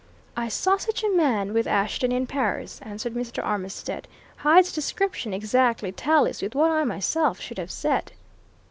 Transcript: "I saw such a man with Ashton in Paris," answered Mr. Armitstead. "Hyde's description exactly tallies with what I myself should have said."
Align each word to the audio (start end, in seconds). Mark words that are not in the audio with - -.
"I 0.35 0.47
saw 0.47 0.77
such 0.77 1.03
a 1.03 1.09
man 1.15 1.53
with 1.53 1.67
Ashton 1.67 2.11
in 2.11 2.25
Paris," 2.25 2.79
answered 2.81 3.13
Mr. 3.13 3.43
Armitstead. 3.45 4.07
"Hyde's 4.37 4.71
description 4.71 5.31
exactly 5.31 5.91
tallies 5.91 6.41
with 6.41 6.55
what 6.55 6.71
I 6.71 6.83
myself 6.85 7.39
should 7.39 7.59
have 7.59 7.69
said." 7.69 8.11